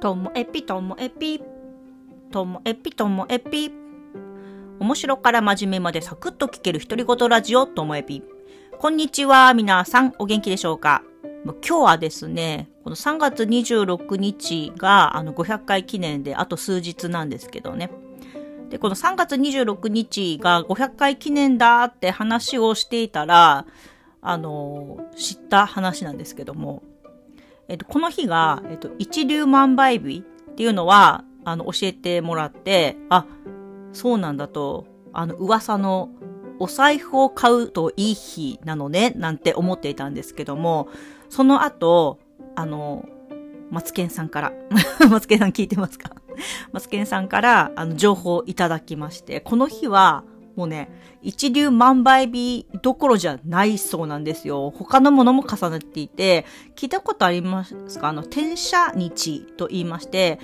[0.00, 1.40] ともえぴともえぴ。
[2.30, 3.72] ともえぴともえぴ。
[4.78, 8.22] 面白から真面目までサクッと聞ける独り言ラジオともえぴ。
[8.78, 10.12] こんにちは、皆さん。
[10.18, 11.02] お元気でしょうか？
[11.44, 17.90] 今日はですね、この3月26日があの500回記念であと数日なんですけどね。
[18.68, 23.64] で、この3月26日が500回記念だって話をしていたら、
[24.20, 26.82] あの、知った話なんですけども、
[27.68, 33.26] えっと、この日が、えっと、一粒万倍日っていうのは、あの、教えてもらって、あ、
[33.92, 36.10] そうなんだと、あの、噂の
[36.58, 40.88] お財布を買うといい日なのね、なんて思っていたんですけども、
[41.28, 42.18] その後、
[42.54, 43.04] あの、
[43.70, 44.52] マツケンさんから、
[45.10, 46.10] マツケンさん聞いてますか？
[46.72, 50.24] マツケンさんから、あの、情報をいただきまして、この日は、
[50.56, 50.90] もうね、
[51.22, 54.70] 一流万倍日どころじゃないそうなんですよ。
[54.70, 58.08] 他のものも重なっていて、聞いたことありますか？
[58.08, 60.40] あの、天赦日と言いまして、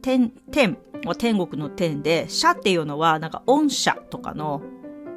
[0.00, 4.62] 天、天は天国の天で、赦っていうのは、なんか恩赦とかの、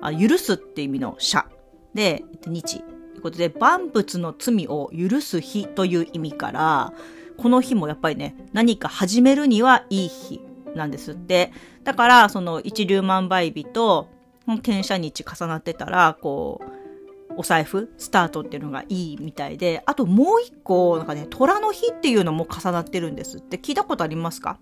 [0.02, 1.45] あ許すって意味の赦。
[1.94, 2.80] で、日。
[2.80, 2.85] と
[3.17, 6.94] いうことで、万物の罪を許す日という意味から、
[7.38, 10.41] この日もやっぱりね、何か始めるにはいい日
[10.75, 11.52] なんですって。
[11.83, 14.09] だから、その一粒万倍日と
[14.53, 23.57] 転写日重なってたら、こう、お財布、スタートっていうのがいいみたいで、あともう一個、なんかね、虎の日っていうのも重なってるんですって。
[23.57, 24.57] 聞いたことありますか？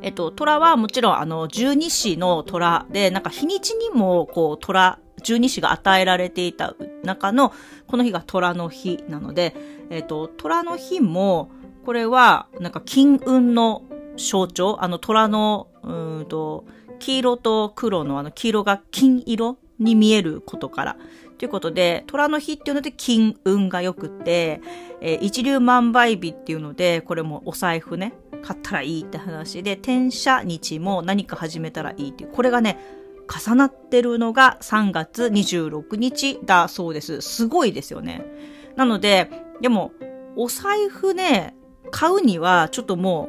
[0.00, 7.52] えっと、虎はもちろんあの、十二支の虎で、なんか日にちにも、こう、虎、十二支が与えられていた中の、
[7.88, 9.56] この日が虎の日なので、
[9.90, 11.50] えっと、虎の日も、
[11.84, 13.82] これは、なんか金運の
[14.16, 16.64] 象徴、あの虎の、うんと、
[16.98, 20.96] 黄色と黒のあの黄色が金色に見えることから。
[21.38, 24.60] ということで、虎の日っていうので金運が良くて、
[25.00, 32.76] えー、一粒万倍日っていうので、これもお財布ね、買ったらいいって話で、転写日も何か始めたらいいっていう、これがね、
[33.28, 37.20] 重なってるのが3月26日だそうです。
[37.20, 38.24] すごいですよね。
[38.74, 39.30] なので、
[39.60, 39.92] でも、
[40.34, 41.54] お財布ね、
[41.90, 43.28] 買うにはちょっとも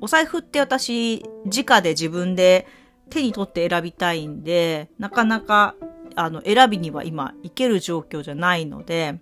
[0.00, 2.66] う、お財布って私、直で自分で
[3.10, 5.74] 手に取って選びたいんで、なかなか、
[6.16, 9.20] あの、選びには今、いける状況じゃないので、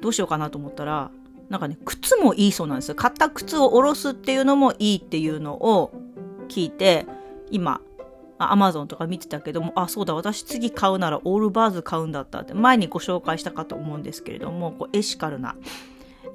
[0.00, 1.10] どうしようかなと思ったら、
[1.48, 2.94] なんかね、靴もいいそうなんですよ。
[2.94, 5.92] 買った靴を下ろすっていうのもいいっていうのを
[6.48, 7.06] 聞いて、
[7.50, 7.80] 今、
[8.38, 15.56] アマゾンとか見てたけども、あ、そうだ、私次買うならオールバーズ買うんだったって、前にご紹介したかと思うんですけれども、こうエシカルな、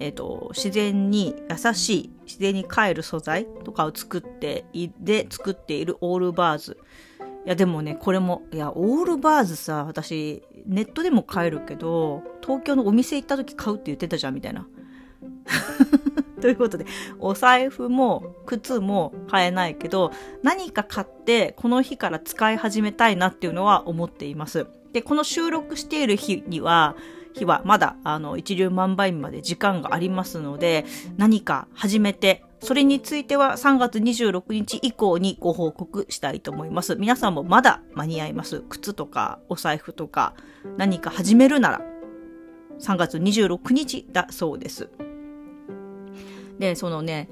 [0.02, 6.78] えっ、ー、と、自然に優しい、自然に帰る素材とかを作ってい、で作っているオールバーズ。
[7.46, 14.68] いや、でもね、これも、いや、オールバーズさ、私、ネットでも買えるけど、東京のお店行った時買うって言ってたじゃん、みたいな。
[16.42, 16.86] ということで、
[17.20, 24.66] お財布も靴も買えないけど、何か買ってこの日から使い始めたいなっていうのは思っています。
[24.94, 26.96] で、この収録している日には、
[27.34, 30.86] 日はまだ、あの、一流万倍日まで時間がありますので、
[31.18, 36.96] 何か始めて、それについては3月26日以降にご報告したいと思います。
[36.96, 38.64] 皆さんもまだ間に合います。
[38.70, 40.36] 靴とかお財布とか
[40.78, 41.82] 何か始めるなら
[42.80, 44.90] 3月26日だそうです。
[46.60, 47.30] で、そのね、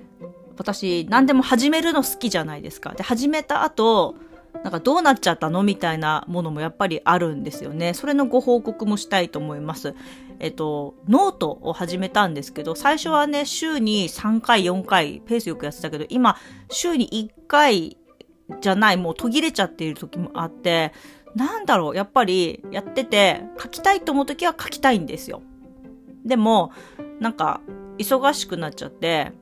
[0.57, 2.93] 私何でも始めるの好きじゃないですか。
[2.95, 4.15] で、始めた後、
[4.63, 7.93] なんかどうなっちゃったのみたいなものもやっぱりあるんですよね。
[7.93, 9.95] それのご報告もしたいと思います。
[10.39, 16.35] えっと、ノートを始めたんですけど、最初はね、週に3回、4回、ペースよくやってたけど、今、
[16.69, 17.97] 週に1回
[18.61, 20.93] じゃない、もう途切れちゃっている時もあって、
[21.35, 25.41] なんだろう、やっぱりやってて、書きたいと思う時は書きたいんですよ。
[26.25, 26.71] でも、
[27.19, 27.61] なんか、
[27.97, 29.33] 忙しくなっちゃって、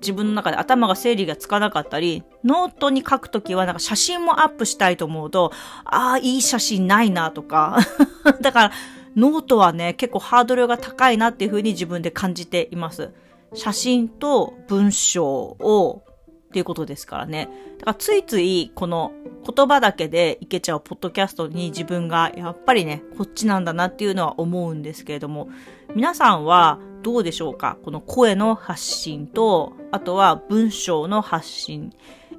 [0.00, 5.52] 自分の中で頭が整理がつかなかったり、ノートに書くときはなんか写真もアップしたいと思うと、
[5.84, 7.78] ああ、いい写真ないなとか。
[8.40, 8.72] だから、
[9.16, 13.12] ノートはね、結構ハードルが高いなっていうふうに自分で感じています。
[13.54, 16.02] 写真と文章を
[16.48, 17.48] っていうことですからね。
[17.78, 19.12] だからついついこの
[19.44, 25.48] 言葉だけでいけちゃうポッドキャストに自分がやっぱりね、こっちなんだなっていうのは思うんですけれども、
[25.94, 27.78] 皆さんはどうでしょうか？
[27.84, 31.92] この声の発信と、あとは文章の発信、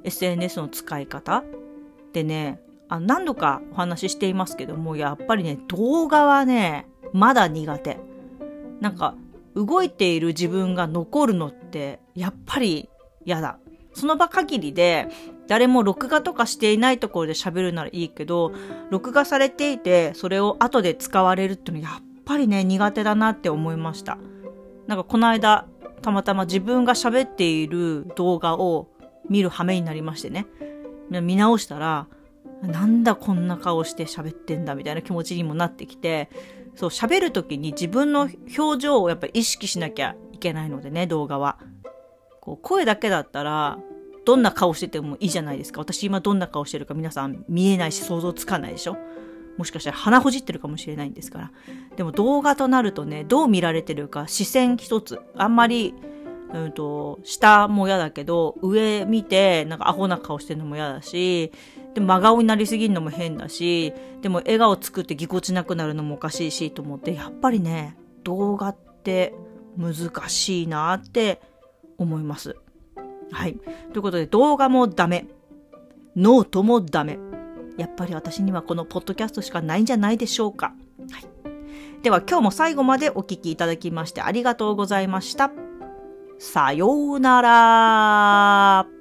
[0.04, 1.44] SNS の使い方？
[2.12, 7.98] でね、あ何度かお話ししていますけども、やっぱりね、動画はね、まだ苦手。
[8.80, 9.14] なんか、
[9.54, 12.88] 動いている自分が残るのって、やっぱり
[13.24, 13.58] 嫌だ。
[13.94, 15.08] その場限りで、
[15.48, 18.52] 誰も録画とかしていないところで喋るならいいけど、
[18.90, 24.18] 録画されていて、それを後で使われるっていうのはやっぱりね、苦手だなって思いました。
[24.90, 25.68] なんかこの間、
[26.02, 28.88] たまたま自分が喋っている動画を
[29.28, 30.48] 見る羽目になりましてね。
[31.10, 32.08] 見直したら、
[32.60, 36.28] なんだこんな顔して喋ってんだみたいな気持ちにもなってきて、
[36.74, 38.28] そう、喋るときに自分の
[38.58, 41.60] 表情をやっぱり意識しなきゃいけないのでね、動画は。
[42.40, 43.78] こう、声だけだったら、
[44.24, 45.80] どんな顔しててもいいじゃないですか。
[45.80, 48.96] 私今どんな顔してるか皆さん見えないし想像つかないでしょ
[49.56, 51.52] もしかしたら鼻ほじってるかもしれないんですから。
[51.96, 55.20] でも動画となるとね、どう見られてるか視線一つ。
[55.36, 55.94] あんまり、
[56.52, 61.52] うんと、下も嫌だけど、上見て、なんかアホな顔してるのも嫌だし、
[61.94, 63.92] でも真顔になりすぎるのも変だし、
[64.22, 69.34] でも笑顔作ってぎこちなくなるのもおかしいしと思って、やっぱりね、動画って
[69.76, 71.40] 難しいなって
[71.98, 72.56] 思います。
[73.30, 73.54] はい。
[73.92, 75.26] ということで動画もダメ。
[76.16, 77.18] ノートもダメ。
[77.80, 80.74] やっぱり私にはこのポッドキャストしかないんじゃないでしょうか。
[81.10, 82.02] はい。
[82.02, 85.50] では今日も最後までお聞きいただきましてありがとうございました。
[86.38, 88.99] さようなら。